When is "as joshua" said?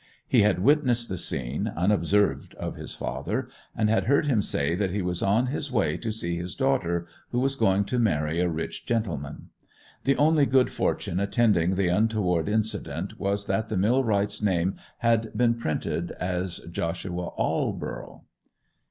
16.13-17.29